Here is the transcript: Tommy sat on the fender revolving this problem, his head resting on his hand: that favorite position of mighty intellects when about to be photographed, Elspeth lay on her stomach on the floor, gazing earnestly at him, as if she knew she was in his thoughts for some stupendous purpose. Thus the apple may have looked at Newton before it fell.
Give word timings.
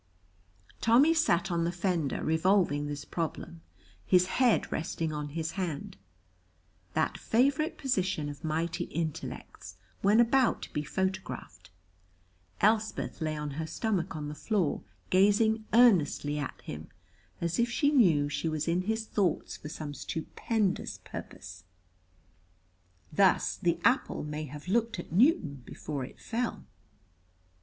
Tommy 0.81 1.13
sat 1.13 1.51
on 1.51 1.63
the 1.63 1.71
fender 1.71 2.23
revolving 2.23 2.87
this 2.87 3.05
problem, 3.05 3.61
his 4.03 4.25
head 4.41 4.71
resting 4.71 5.13
on 5.13 5.27
his 5.29 5.51
hand: 5.51 5.95
that 6.95 7.19
favorite 7.19 7.77
position 7.77 8.27
of 8.27 8.43
mighty 8.43 8.85
intellects 8.85 9.75
when 10.01 10.19
about 10.19 10.63
to 10.63 10.73
be 10.73 10.81
photographed, 10.83 11.69
Elspeth 12.61 13.21
lay 13.21 13.37
on 13.37 13.51
her 13.61 13.67
stomach 13.67 14.15
on 14.15 14.27
the 14.27 14.33
floor, 14.33 14.81
gazing 15.11 15.65
earnestly 15.71 16.39
at 16.39 16.59
him, 16.61 16.87
as 17.39 17.59
if 17.59 17.69
she 17.69 17.91
knew 17.91 18.27
she 18.27 18.49
was 18.49 18.67
in 18.67 18.81
his 18.81 19.05
thoughts 19.05 19.55
for 19.55 19.69
some 19.69 19.93
stupendous 19.93 20.97
purpose. 21.03 21.63
Thus 23.13 23.55
the 23.55 23.77
apple 23.83 24.23
may 24.23 24.45
have 24.45 24.67
looked 24.67 24.97
at 24.97 25.11
Newton 25.11 25.61
before 25.63 26.03
it 26.03 26.19
fell. 26.19 26.65